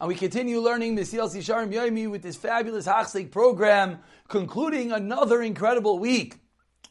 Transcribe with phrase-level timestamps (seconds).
[0.00, 5.98] And we continue learning Mesilas Yesharim Yomi with this fabulous Hachzik program, concluding another incredible
[5.98, 6.38] week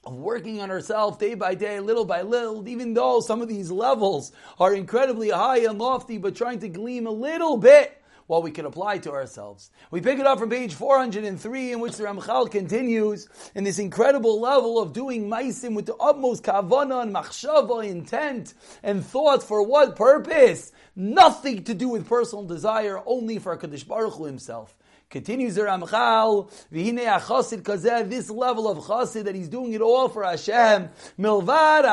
[0.06, 3.71] of working on ourselves day by day, little by little, even though some of these
[3.71, 8.52] levels are incredibly high and lofty, but trying to gleam a little bit what we
[8.52, 9.71] can apply to ourselves.
[9.91, 14.39] We pick it up from page 403, in which the Ramchal continues in this incredible
[14.39, 19.96] level of doing maisim with the utmost kavana and machshava, intent and thought for what
[19.96, 20.71] purpose?
[20.96, 24.75] Nothing to do with personal desire, only for Kaddish Baruch Hu himself.
[25.13, 30.09] Continues the Ramchal, v'hinei achasid kazeh, this level of chasid that he's doing it all
[30.09, 30.89] for Hashem,
[31.19, 31.83] milvad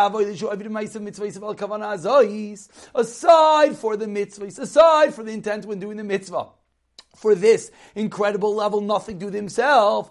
[2.94, 6.46] aside for the mitzvahs, aside for the intent when doing the mitzvah
[7.20, 10.10] for this incredible level, nothing to himself.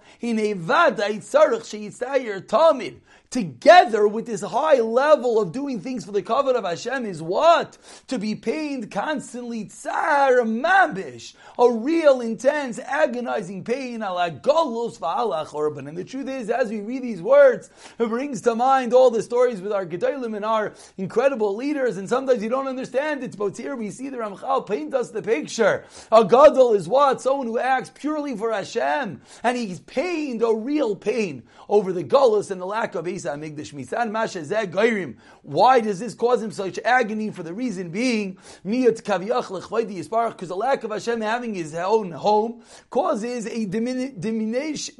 [3.31, 7.77] Together with this high level of doing things for the covenant of Hashem is what?
[8.07, 14.01] To be pained constantly, tsar mambish, a real intense, agonizing pain.
[14.01, 19.21] And the truth is, as we read these words, it brings to mind all the
[19.21, 23.55] stories with our gedolim and our incredible leaders, and sometimes you don't understand it, but
[23.55, 25.85] here we see the Ramchal paint us the picture.
[26.11, 26.98] A gadol is what?
[27.21, 32.51] Someone who acts purely for Hashem, and he's pained, a real pain, over the gullus
[32.51, 35.15] and the lack of Isa Amigdash Misan Mashazeh Gairim.
[35.41, 37.31] why does this cause him such agony?
[37.31, 43.65] For the reason being, because the lack of Hashem having his own home causes a
[43.65, 44.97] diminution.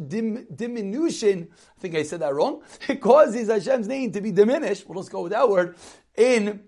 [1.52, 2.62] I think I said that wrong.
[2.88, 4.88] It causes Hashem's name to be diminished.
[4.88, 5.76] Well, let's go with that word
[6.16, 6.62] in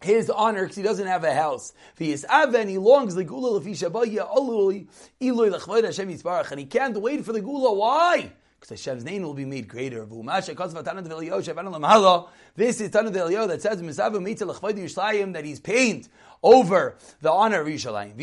[0.00, 1.72] his honor because he doesn't have a house.
[2.28, 3.66] Aven, he longs the gula and
[6.60, 7.72] he can't wait for the gula.
[7.74, 8.32] Why?
[8.60, 10.04] because Hashem's name will be made greater.
[10.04, 10.50] This is
[12.90, 13.80] Tanu Velio that says
[15.32, 16.08] that he's pained
[16.42, 18.14] over the honor of Yisraelim.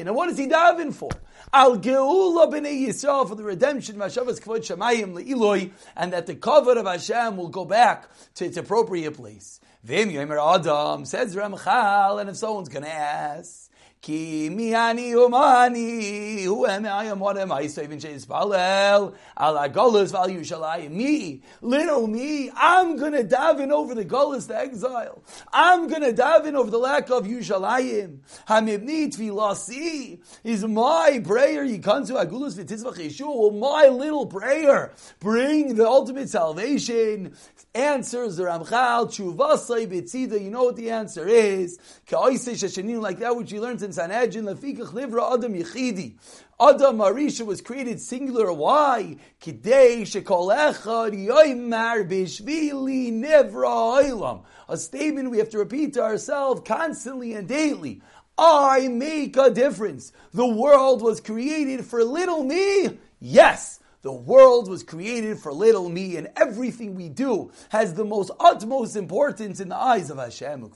[0.00, 1.10] And what is he davening for?
[1.52, 6.34] Al Geula b'nei Yisrael for the redemption of Hashavas Kvod Shemayim le'iloi, and that the
[6.36, 9.60] cover of Hashem will go back to its appropriate place.
[9.82, 13.70] Vim Yomer Adam says Ramchal, and if someone's going to ask.
[14.05, 20.99] כי מי אני ומה אני, הוא אמי אמורם היסויבין שיספלל על הגולus ועל ירושלים.
[20.99, 25.23] Me, little me, I'm gonna daven over the golus, the exile.
[25.51, 28.19] I'm gonna daven over the lack of Yushalayim.
[28.47, 31.65] Hamibni tfilasi is my prayer.
[31.65, 33.35] Yikanzu agulus v'tizvach Yeshua.
[33.35, 37.35] Will my little prayer bring the ultimate salvation?
[37.73, 40.39] Answers the Ramchal, Chuvasai B'tzida.
[40.41, 41.79] You know what the answer is?
[42.11, 46.16] Like that which he learns in Sanhedrin, Lefikach Livra Adam Yechidi.
[46.60, 48.52] Adam Marisha was created singular.
[48.52, 49.16] Why?
[49.40, 54.44] Kidei shekol echad yoymar bishvili nevra oilam.
[54.68, 58.02] A statement we have to repeat to ourselves constantly and daily.
[58.38, 60.12] I make a difference.
[60.32, 62.98] The world was created for little me.
[63.18, 63.79] Yes.
[64.02, 68.96] The world was created for little me, and everything we do has the most utmost
[68.96, 70.70] importance in the eyes of Hashem.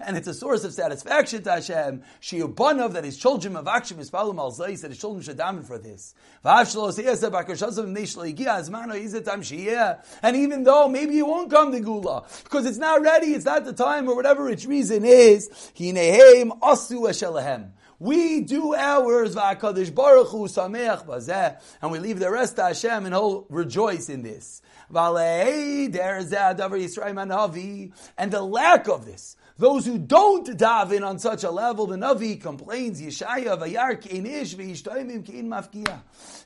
[0.00, 2.02] And it's a source of satisfaction to Hashem.
[2.22, 6.14] Shiubanav, that his children of Akshim Ispalim al that his children should daven for this.
[10.22, 13.66] And even though maybe you won't come to Gula, because it's not ready, it's not
[13.66, 15.50] the time, or whatever its reason is,
[18.02, 23.06] we do ours, v'akadosh baruch hu sameach bazeh, and we leave the rest to Hashem,
[23.06, 24.60] and He'll rejoice in this.
[24.94, 25.06] And
[28.32, 33.00] the lack of this, those who don't daven on such a level, the Navi complains,
[33.00, 33.52] Yeshaya.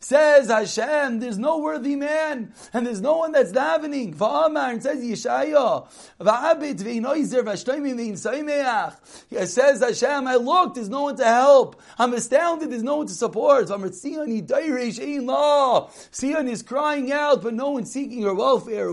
[0.00, 4.20] Says Hashem, there's no worthy man, and there's no one that's davening.
[4.20, 5.88] And says Yeshaya,
[6.20, 6.80] v'abit
[9.48, 11.45] says Hashem, I looked, there's no one to help.
[11.98, 13.68] I'm astounded, there's no one to support.
[13.68, 13.84] Sion
[16.48, 18.92] is crying out, but no one seeking her welfare.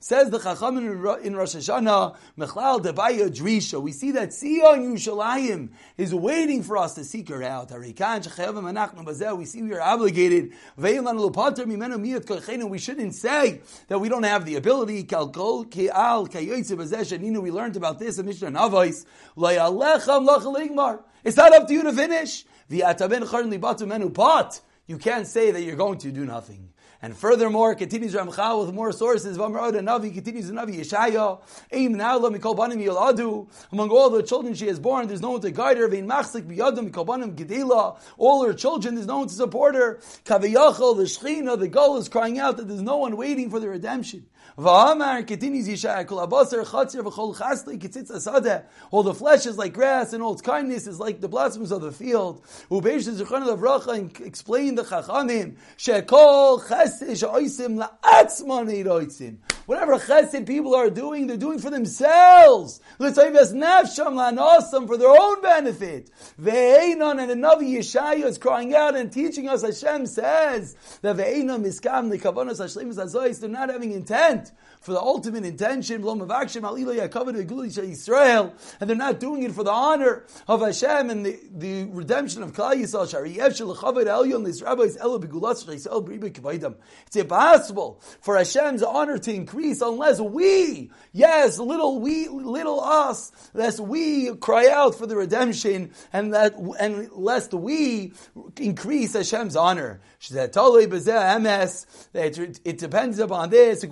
[0.00, 2.16] Says the Chacham in Rosh Hashanah.
[3.82, 7.70] We see that Sion Yushalayim is waiting for us to seek her out.
[7.70, 7.92] We
[9.44, 10.52] see we are obligated.
[10.76, 10.94] We
[12.78, 15.06] shouldn't say that we don't have the ability.
[17.38, 19.04] We learned about this in Mishnah Navais.
[21.24, 22.44] It's not up to you to finish.
[22.68, 26.67] But you can't say that you're going to do nothing.
[27.00, 29.38] And furthermore, continues Ramchal with more sources.
[29.38, 31.38] Vamar Navi continues the Navi Yeshaya.
[31.70, 32.16] Aim now.
[32.16, 35.86] Among all the children she has born, there's no one to guide her.
[35.86, 37.96] Vein machzik biyadam banim gedela.
[38.16, 40.00] All her children, there's no one to support her.
[40.24, 43.68] Kaviyachal, the Shechina, the gull is crying out that there's no one waiting for the
[43.68, 44.26] redemption.
[44.56, 46.04] Continues Yeshaya.
[46.04, 48.64] Kol chasli kitzitz.
[48.90, 51.80] All the flesh is like grass, and all its kindness is like the blossoms of
[51.80, 52.42] the field.
[52.68, 59.36] Ubeish zechron of bracha and explain the chachamim shekol chesed she'oisim la'atzman eiroitzim.
[59.68, 62.80] Whatever chesed people are doing, they're doing for themselves.
[62.96, 63.34] For their own
[65.42, 66.10] benefit.
[66.40, 69.60] Ve'einon and the Navi Yeshaya is crying out and teaching us.
[69.60, 73.40] Hashem says that ve'einon miskam likavonos hashlemus azois.
[73.40, 76.02] They're not having intent for the ultimate intention,
[77.90, 82.42] Israel, and they're not doing it for the honor of Hashem and the, the redemption
[82.42, 83.04] of Klal Yisrael.
[87.06, 93.80] It's impossible for Hashem's honor to increase unless we, yes, little we, little us, lest
[93.80, 98.12] we cry out for the redemption and that, and lest we
[98.56, 100.00] increase Hashem's honor.
[100.30, 100.52] It
[102.78, 103.84] depends upon this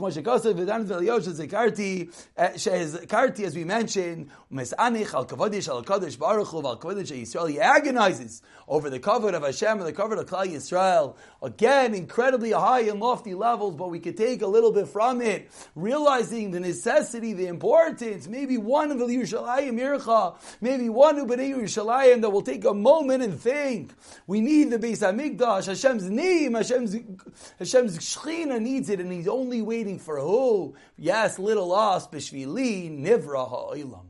[3.47, 4.31] as we mentioned,
[7.17, 7.51] Yisrael.
[7.51, 11.15] He agonizes over the cover of Hashem and the cover of Klal Yisrael.
[11.43, 15.51] Again, incredibly high and lofty levels, but we could take a little bit from it,
[15.75, 18.29] realizing the necessity, the importance.
[18.29, 22.75] Maybe one of the Yerushalayim Yircha, maybe one of Bnei Yerushalayim that will take a
[22.75, 23.93] moment and think.
[24.27, 25.67] We need the Beis Hamikdash.
[25.67, 26.97] Hashem's name, Hashem's
[27.59, 30.75] Hashem's Shechina needs it, and He's only waiting for who?
[30.97, 34.06] Yes, little us, b'shvili nivra ha'olam.